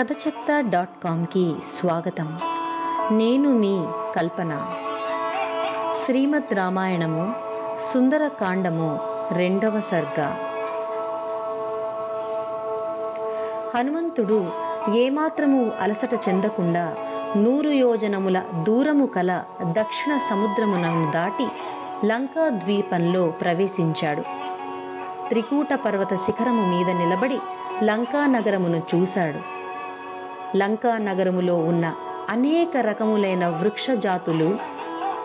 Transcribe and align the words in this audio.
కథ 0.00 0.12
చెప్తా 0.12 0.60
డాట్ 0.60 1.04
కామ్కి 1.04 1.54
స్వాగతం. 1.64 2.38
నేను 3.10 3.52
మీ 3.52 3.84
కల్పన. 4.16 4.72
శ్రీమద్ 6.04 6.54
రామాయణము 6.54 7.34
సుందరకాండము 7.80 9.00
రెండవ 9.32 9.80
సర్గ. 9.80 10.22
హనుమంతుడు 13.74 14.46
ఏమాత్రము 14.94 15.70
అలసట 15.80 16.14
చెందకుండా 16.28 16.94
నూరు 17.36 17.70
యోజనముల 17.70 18.42
దూరము 18.62 19.06
కల 19.06 19.42
దక్షిణ 19.62 20.16
సముద్రమునను 20.16 21.10
దాటి 21.10 21.48
లంకా 22.06 22.48
ద్వీపంలో 22.48 23.26
ప్రవేశించాడు. 23.28 24.22
త్రికూట 25.28 25.74
పర్వత 25.74 26.14
శిఖరము 26.14 26.66
మీద 26.66 26.96
నిలబడి 26.96 27.38
లంకా 27.84 28.26
నగరమును 28.26 28.82
చూశాడు. 28.94 29.59
లంకా 30.56 30.98
నగరములో 30.98 31.56
ఉన్న 31.56 31.94
అనేక 32.30 32.76
రకములైన 32.76 33.46
వృక్ష 33.48 33.90
జాతులు 33.90 34.58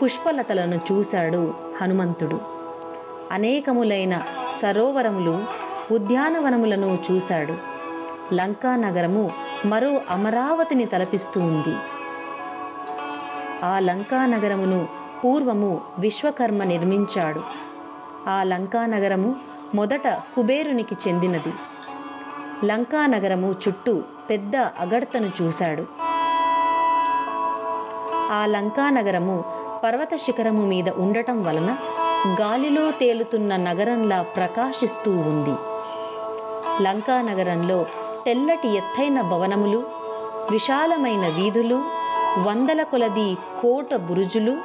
పుష్పలతలను 0.03 0.75
చూశాడు 0.75 1.53
హనుమంతుడు. 1.81 2.39
అనేకములైన 3.31 4.21
సరోవరములు 4.61 5.43
ఉద్యానవనములను 5.93 6.99
చూశాడు. 7.11 7.55
లంకా 8.33 8.75
నగరము 8.75 9.31
మరో 9.65 10.01
అమరావతిని 10.09 10.85
తలపిస్తూ 10.85 11.41
ఉంది. 11.41 11.75
ఆ 13.65 13.79
లంకా 13.79 14.25
నగరమును 14.25 14.87
పూర్వము 15.25 15.81
విశ్వకర్మ 15.99 16.63
నిర్మించాడు. 16.63 17.41
ఆ 18.29 18.43
లంకా 18.43 18.85
నగరము 18.85 19.35
మొదట 19.75 20.07
కుబేరునికి 20.07 20.97
చెందినది. 21.07 21.53
లంకా 22.63 23.05
నగరము 23.05 23.55
చుట్టూ 23.67 24.03
పెద్ద 24.29 24.55
అగడ్తను 24.55 25.31
చూశాడు. 25.41 25.85
ఆ 28.31 28.45
లంకా 28.45 28.89
నగరము 28.89 29.43
పర్వత 29.83 30.15
శిఖరము 30.15 30.65
మీద 30.65 30.89
ఉండటం 30.89 31.43
వలన 31.43 31.77
గాలిలో 32.41 32.91
తేలుతున్న 32.91 33.55
నగరంలా 33.55 34.21
ప్రకాశిస్తూ 34.21 35.11
ఉంది. 35.11 35.55
లంకా 36.83 37.21
నగరంలో 37.21 37.85
తెల్లటి 38.25 38.67
ఎత్తైన 38.67 39.21
భవనములు 39.21 39.83
విశాలమైన 40.51 41.27
వీధులు 41.27 41.75
వందల 42.43 42.83
కొలది 42.83 43.37
కోట 43.61 43.95
బురుజులు 43.95 44.57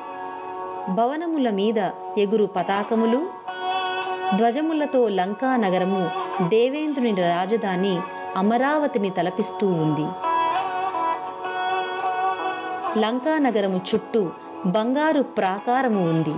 భవనముల 0.91 1.50
మీద 1.50 1.91
ఎగురు 2.19 2.45
పతాకములు 2.45 3.27
ధ్వజములతో 4.37 5.09
లంకా 5.09 5.56
నగరము 5.56 6.30
దేవేంద్రుని 6.49 7.15
రాజధాని 7.15 8.01
అమరావతిని 8.37 9.11
తలపిస్తూ 9.11 9.67
ఉంది. 9.67 10.07
లంకా 13.01 13.39
నగరము 13.39 13.81
చుట్టూ 13.95 14.31
బంగారు 14.67 15.23
ప్రాకారము 15.23 16.11
ఉంది. 16.11 16.35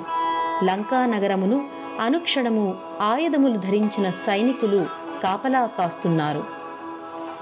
లంకా 0.65 1.07
నగరమును 1.07 1.69
అనుక్షణము 2.01 2.77
ఆయుధములు 3.01 3.57
ధరించిన 3.59 4.11
సైనికులు 4.11 4.87
కాపలా 5.23 5.67
కాస్తున్నారు. 5.67 6.45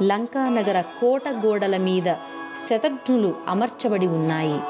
లంకా 0.03 0.48
నగర 0.48 0.81
కోట 0.81 1.28
గోడల 1.28 1.77
మీద 1.77 2.14
శతఘ్నులు 2.69 3.34
అమర్చబడి 3.48 4.06
ఉన్నాయి. 4.06 4.61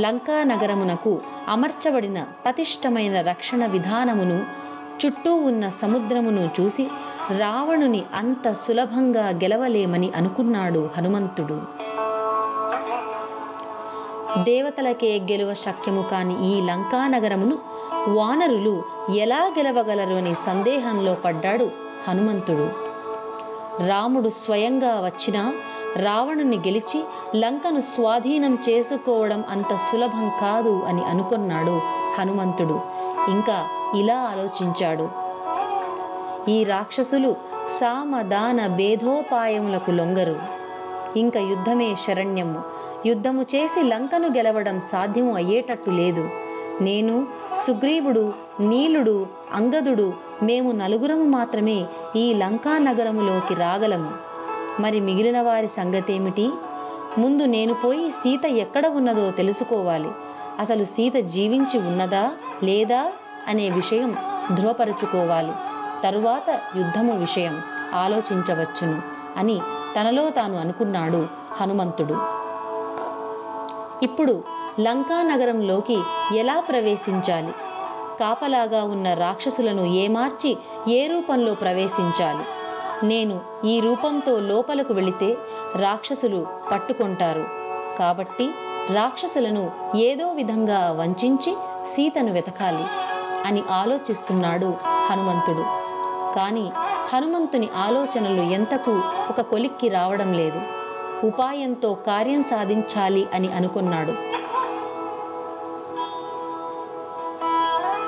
లంకా 0.00 0.42
నగరమునకు 0.42 1.20
అమర్చబడిన 1.48 2.26
పతిష్టమైన 2.46 3.20
రక్షణ 3.20 3.66
విధానమును 3.66 4.62
చుట్టూ 5.06 5.34
ఉన్న 5.34 5.68
సముద్రమును 5.68 6.50
చూసి 6.60 6.88
రావణుని 7.38 8.02
అంత 8.14 8.52
సులభంగా 8.52 9.28
గెలవలేమని 9.28 10.12
అనుకున్నాడు 10.16 10.90
హనుమంతుడు. 10.96 11.60
దేవతలకే 14.42 15.20
గెలువ 15.30 15.54
శక్యము 15.54 16.02
కాని 16.02 16.34
ఈ 16.48 16.60
లంకా 16.60 17.06
నగరమును 17.06 17.58
వానరులు 18.08 18.82
ఎలా 19.16 19.40
గెలవగలరు 19.58 20.14
అని 20.14 20.34
సందేహంలో 20.34 21.14
పడ్డాడు 21.14 21.70
హనుమంతుడు. 22.08 22.70
రాముడు 23.86 24.28
స్వయంగా 24.28 25.00
వచ్చినా 25.04 25.54
రావణుని 25.96 26.56
గెలిచి 26.56 27.04
లంకను 27.36 27.80
స్వాధీనం 27.80 28.58
చేసుకోవడం 28.68 29.44
అంత 29.50 29.76
సులభం 29.76 30.30
కాదు 30.40 30.82
అని 30.88 31.04
అనుకున్నాడు 31.04 31.80
హనుమంతుడు. 32.18 33.01
ఇంకా 33.28 33.68
ఇలా 33.96 34.16
ఆలోచించాడు. 34.16 35.08
ఈ 36.50 36.64
రాక్షసులు 36.64 37.36
సామదాన 37.80 38.66
భేదోపాయములకు 38.66 39.90
లొంగరు. 39.90 40.36
ఇంకా 41.16 41.40
యుద్ధమే 41.40 41.94
శరణ్యము. 41.94 42.62
యుద్ధము 43.06 43.42
చేసి 43.42 43.82
లంకను 43.82 44.28
గెలవడం 44.28 44.80
సాధ్యము 44.80 45.34
అయ్యేటట్టు 45.34 45.90
లేదు. 45.90 46.30
నేను 46.80 47.26
సుగ్రీవుడు 47.56 48.32
నీలుడు 48.60 49.26
అంగదుడు 49.52 50.12
మేము 50.42 50.72
నలుగురము 50.72 51.24
మాత్రమే 51.24 51.86
ఈ 52.16 52.34
లంకా 52.34 52.78
నగరములోకి 52.78 53.54
రాగలము. 53.54 54.10
మరి 54.80 55.00
మిగిలిన 55.00 55.40
వారి 55.40 55.68
సంగతేమిటి? 55.68 56.50
ముందు 57.18 57.42
నేను 57.42 57.74
పోయి 57.74 58.10
సీత 58.10 58.46
ఎక్కడ 58.46 58.86
ఉన్నదో 58.86 59.30
తెలుసుకోవాలి. 59.30 60.08
అసలు 60.60 60.84
సీత 60.84 61.14
జీవించి 61.14 61.78
ఉన్నదా 61.78 62.30
లేదా 62.62 63.12
అనే 63.48 63.70
విషయం 63.70 64.16
ధృవపరుచుకోవాలి. 64.54 65.52
తరువాత 66.02 66.60
యుద్ధము 66.76 67.18
విషయం 67.18 67.62
ఆలోచించవచ్చును 67.94 69.02
అని 69.36 69.60
తనలో 69.96 70.30
తాను 70.30 70.56
అనుకున్నాడు 70.58 71.26
హనుమంతుడు. 71.60 72.16
ఇప్పుడు 74.02 74.44
లంకా 74.80 75.22
నగరంలోకి 75.22 75.98
ఎలా 76.36 76.60
ప్రవేశించాలి? 76.60 77.52
కాపలాగా 78.20 78.84
ఉన్న 78.84 79.14
రాక్షసులను 79.14 79.82
ఏమార్చి 79.82 80.56
ఏ 80.88 81.06
రూపంలో 81.06 81.54
ప్రవేశించాలి? 81.54 82.44
నేను 83.06 83.40
ఈ 83.66 83.80
రూపంతో 83.80 84.40
లోపలకు 84.40 84.94
వెళితే 84.94 85.36
రాక్షసులు 85.76 86.46
పట్టుకుంటారు. 86.72 87.46
కాబట్టి 87.98 88.50
రాక్షసులను 88.90 89.70
ఏదో 89.96 90.30
విధంగా 90.30 90.90
వంచించి 90.90 91.56
సీతను 91.94 92.32
వెతకాలి 92.32 92.84
అని 93.44 93.62
ఆలోచిస్తున్నాడు 93.70 94.74
హనుమంతుడు. 95.10 95.64
కానీ 96.36 96.72
హనుమంతుని 97.12 97.68
ఆలోచనలు 97.76 98.42
ఎంతకు 98.42 98.90
ఒక 99.30 99.40
కొలిక్కి 99.40 99.88
రావడం 99.88 100.32
లేదు. 100.32 100.60
ఉపాయంతో 101.26 101.94
కార్యం 101.94 102.42
సాధించాలి 102.42 103.28
అని 103.34 103.52
అనుకున్నాడు. 103.52 104.12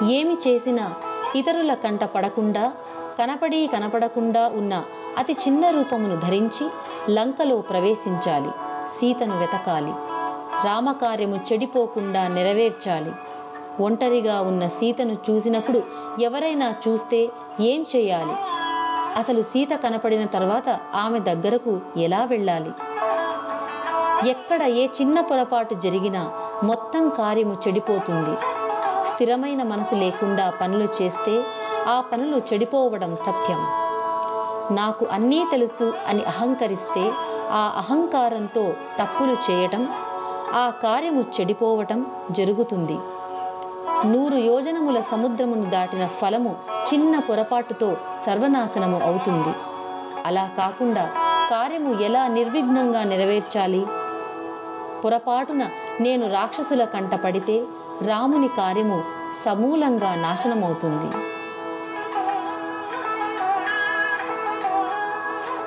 ఏమి 0.04 0.36
చేసినా 0.48 0.94
ఇతరుల 1.36 1.74
కంట 1.74 2.04
పడకుండా 2.04 2.72
కనపడి 3.18 3.66
కనపడకుండా 3.66 4.48
ఉన్న 4.54 4.84
అతి 5.18 5.32
చిన్న 5.32 5.70
రూపమును 5.70 6.16
ధరించి 6.20 6.68
లంకలో 7.10 7.56
ప్రవేశించాలి 7.56 8.48
సీతను 8.88 9.38
వెతకాలి. 9.38 10.13
రామకార్యము 10.64 11.40
చెడిపోకుండా 11.52 12.28
నెరవేర్చాలి. 12.28 13.12
ఒంటరిగా 13.80 14.40
ఉన్న 14.40 14.66
సీతను 14.66 15.16
చూసినప్పుడు 15.30 15.82
ఎవరైనా 16.20 16.74
చూస్తే 16.88 17.28
ఏం 17.60 17.86
చేయాలి? 17.96 18.34
అసలు 19.18 19.42
సీత 19.42 19.68
కనపడిన 19.74 20.24
తర్వాత 20.26 20.78
ఆమె 20.94 21.18
దగ్గరకు 21.18 21.80
ఎలా 21.96 22.24
వెళ్ళాలి? 22.24 22.70
ఎక్కడ 24.30 24.62
ఏ 24.62 24.86
చిన్న 24.86 25.20
పొరపాటు 25.20 25.74
జరిగినా 25.74 26.32
మొత్తం 26.64 27.08
కార్యము 27.08 27.56
చెడిపోతుంది. 27.68 28.36
స్థిరమైన 29.06 29.62
మనసు 29.62 29.94
లేకుండా 29.94 30.50
పనులు 30.60 31.02
చేస్తే 31.02 31.44
ఆ 31.88 32.00
పనులు 32.12 32.36
చెడిపోవడం 32.52 33.14
తథ్యం. 33.14 33.60
నాకు 34.76 35.06
అన్నీ 35.12 35.46
తెలుసు 35.50 35.92
అని 36.06 36.22
అహంకరిస్తే 36.24 37.12
ఆ 37.50 37.62
అహంకారంతో 37.76 38.74
తప్పులు 39.00 39.36
చేయటం 39.50 39.88
ఆ 40.52 40.72
కార్యము 40.82 41.24
చెడిపోవటం 41.40 42.06
జరుగుతుంది. 42.30 42.98
నూరు 44.04 44.36
యోజనముల 44.36 45.00
సముద్రమును 45.00 45.70
దాటిన 45.70 46.06
ఫలము 46.06 46.56
చిన్న 46.92 47.18
పొరపాటుతో 47.18 47.96
సర్వనాశనము 48.26 49.00
అవుతుంది. 49.00 49.54
అలా 50.26 50.50
కాకుండా 50.58 51.12
కార్యము 51.50 52.00
ఎలా 52.00 52.26
నిర్విఘ్నంగా 52.26 53.04
నెరవేర్చాలి? 53.04 53.86
పొరపాటున 55.04 55.68
నేను 56.00 56.32
రాక్షసుల 56.32 56.84
కంట 56.84 57.14
పడితే 57.14 57.64
రాముని 58.02 58.48
కార్యము 58.48 59.04
సమూలంగా 59.44 60.14
నాశనమవుతుంది. 60.14 61.16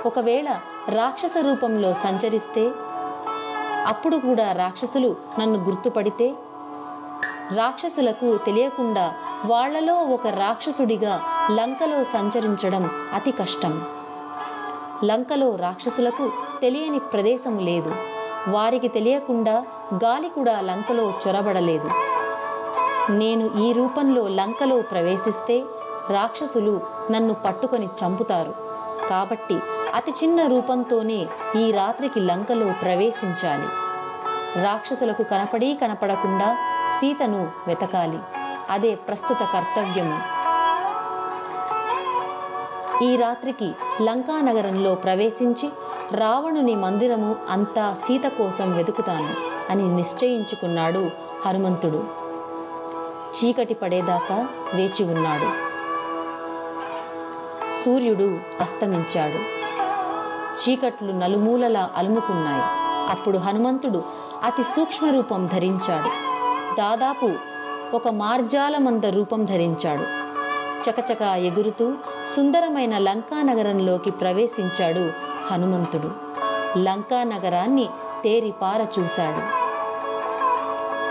ఒకవేళ 0.06 0.50
రాక్షస 0.90 1.34
రూపంలో 1.42 1.94
సంచరిస్తే 1.94 2.72
అప్పుడు 3.88 4.18
కూడా 4.18 4.52
రాక్షసులు 4.52 5.16
నన్ను 5.40 5.60
గుర్తుపడితే? 5.60 6.36
రాక్షసులకు 7.56 8.38
తెలియకుండా 8.38 9.14
వాళ్ళలో 9.46 9.94
ఒక 9.94 10.28
రాక్షసుడిగా 10.28 11.22
లంకలో 11.52 12.04
సంచరించడం 12.04 12.90
అతి 13.14 13.32
కష్టం. 13.32 13.84
లంకలో 15.04 15.56
రాక్షసులకు 15.56 16.32
తెలియని 16.62 17.00
ప్రదేశము 17.00 17.60
లేదు. 17.60 17.96
వారికి 18.48 18.88
తెలియకుండా 18.88 19.64
గాలి 20.04 20.30
కూడా 20.30 20.62
లంకలో 20.62 21.14
చొరబడలేదు. 21.28 21.90
నేను 23.12 23.50
ఈ 23.60 23.74
రూపంలో 23.74 24.28
లంకలో 24.28 24.82
ప్రవేశిస్తే 24.82 25.64
రాక్షసులు 26.10 26.82
నన్ను 27.12 27.34
పట్టుకొని 27.34 27.90
చంపుతారు. 28.04 28.67
కాబట్టి 29.10 29.60
అతి 29.96 30.12
చిన్న 30.12 30.48
రూపంతోనే 30.48 31.28
ఈ 31.56 31.72
రాత్రికి 31.72 32.20
లంకలో 32.20 32.74
ప్రవేశించాలి. 32.82 33.68
రాక్షసులకు 34.64 35.24
కనపడి 35.24 35.80
కనపడకుండా 35.82 36.58
సీతను 37.00 37.52
వెతకాలి. 37.68 38.20
అదే 38.70 38.96
ప్రస్తుత 38.96 39.38
కర్తవ్యము. 39.38 40.38
ఈ 43.04 43.16
రాత్రికి 43.16 43.74
లంకా 44.02 44.42
నగరంలో 44.42 44.96
ప్రవేశించి 44.96 45.70
రావణుని 46.12 46.76
మందిరము 46.76 47.36
అంతా 47.50 47.96
సీత 48.08 48.24
కోసం 48.24 48.74
వెతుకుతాను 48.74 49.36
అని 49.72 49.96
నిశ్చయించుకున్నాడు 49.96 51.10
హనుమంతుడు. 51.46 52.04
చీకటి 53.36 53.74
పడేదాకా 53.74 54.48
వేచి 54.74 55.06
ఉన్నాడు. 55.06 55.67
సూర్యుడు 57.88 58.40
అస్తమించాడు. 58.62 59.40
చీకట్లు 60.56 61.12
నలుమూలలా 61.12 61.90
అలుముకున్నాయి. 61.96 62.62
అప్పుడు 63.10 63.38
హనుమంతుడు 63.38 64.04
అతి 64.44 64.64
సూక్ష్మ 64.64 65.10
రూపం 65.10 65.46
ధరించాడు. 65.46 66.10
దాదాపు 66.76 67.32
ఒక 67.94 68.08
మార్జాలమంద 68.08 69.04
రూపం 69.06 69.46
ధరించాడు. 69.46 70.02
చకచక 70.90 71.22
ఎగురుతూ 71.22 71.94
సుందరమైన 72.28 72.98
లంకా 72.98 73.42
నగరంలోకి 73.42 74.12
ప్రవేశించాడు 74.12 75.12
హనుమంతుడు. 75.52 76.12
లంకా 76.80 77.24
నగరాన్ని 77.24 77.90
తేరిపార 78.24 78.86
చూశాడు. 79.00 79.42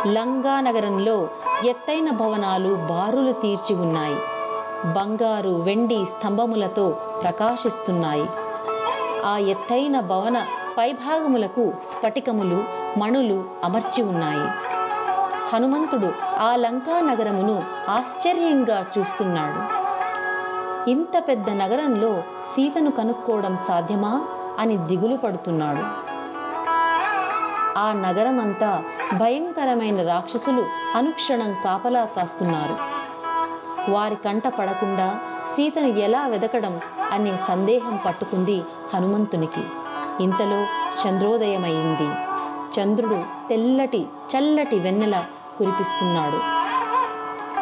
లంగా 0.08 0.60
నగరంలో 0.60 1.28
ఎత్తైన 1.64 2.10
భవనాలు 2.10 2.74
బారులు 2.74 3.32
తీర్చి 3.32 3.76
ఉన్నాయి. 3.76 4.16
బంగారు 4.92 5.50
వెండి 5.50 6.04
స్తంభములతో 6.04 6.96
ప్రకాశిస్తున్నాయి. 7.22 8.26
ఆ 9.24 9.38
ఎత్తైన 9.38 10.00
భవన 10.00 10.46
పైభాగములకు 10.78 11.72
స్ఫటికములు 11.84 12.64
మణులు 12.98 13.44
అమర్చి 13.64 14.02
ఉన్నాయి. 14.02 14.48
హనుమంతుడు 15.52 16.12
ఆ 16.38 16.56
లంకా 16.56 17.00
నగరమును 17.00 17.62
ఆశ్చర్యంగా 17.88 18.86
చూస్తున్నాడు. 18.98 19.86
ఇంత 20.90 21.22
పెద్ద 21.28 21.50
నగరంలో 21.50 22.22
సీతను 22.46 22.90
కనుక్కోవడం 22.90 23.56
సాధ్యమా? 23.56 24.24
అని 24.58 24.76
దిగులు 24.76 25.16
పడుతున్నాడు. 25.16 26.06
ఆ 27.78 27.92
నగరమంతా 27.92 28.84
భయంకరమైన 29.16 30.08
రాక్షసులు 30.08 30.66
అనుక్షణం 30.94 31.56
కాపలా 31.64 32.04
కాస్తున్నారు. 32.04 32.95
వారి 33.88 34.16
కంట 34.16 34.48
పడకుండా 34.48 35.18
సీతను 35.54 35.86
ఎలా 35.86 36.26
వెదకడం 36.26 36.80
అనే 37.12 37.36
సందేహం 37.36 37.98
పట్టుకుంది 38.06 38.62
హనుమంతునికి. 38.94 39.64
ఇంతలో 40.22 40.60
చంద్రోదయమైంది. 41.02 42.08
చంద్రుడు 42.76 43.48
తెల్లటి 43.48 44.06
చల్లటి 44.32 44.78
వెన్నెల 44.78 45.24
కురిపిస్తున్నాడు. 45.58 46.40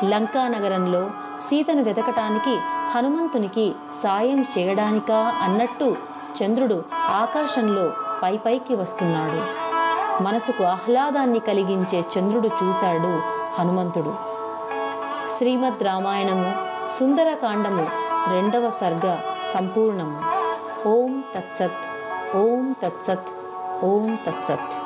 లంకా 0.04 0.48
నగరంలో 0.48 1.10
సీతను 1.40 1.82
వెతకటానికి 1.82 2.58
హనుమంతునికి 2.94 3.72
సాయం 4.02 4.44
చేయడానికా 4.58 5.34
అన్నట్టు 5.42 5.96
చంద్రుడు 6.38 6.82
ఆకాశంలో 6.94 7.92
పై 8.22 8.36
పైకి 8.36 8.74
వస్తున్నాడు. 8.74 9.40
మనసుకు 10.22 10.64
ఆహ్లాదాన్ని 10.64 11.38
కలిగించే 11.38 12.04
చంద్రుడు 12.18 12.50
చూశాడు 12.62 13.12
హనుమంతుడు. 13.58 14.33
శ్రీమద్ 15.44 15.82
రామాయణము 15.82 16.50
సుందరకాండము 16.88 17.82
రెండవ 18.32 18.70
సర్గ 18.70 19.18
సంపూర్ణము. 19.54 20.18
ఓం 20.88 21.24
తత్సత్ 21.34 21.84
ఓం 22.36 22.74
తత్సత్ 22.82 23.28
ఓం 23.84 24.18
తత్సత్. 24.26 24.83